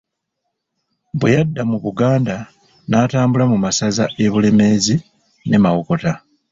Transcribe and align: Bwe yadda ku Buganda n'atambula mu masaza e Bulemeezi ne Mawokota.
Bwe 1.19 1.29
yadda 1.35 1.61
ku 1.69 1.77
Buganda 1.85 2.35
n'atambula 2.89 3.43
mu 3.51 3.57
masaza 3.65 4.03
e 4.23 4.25
Bulemeezi 4.33 4.95
ne 5.47 5.57
Mawokota. 5.63 6.11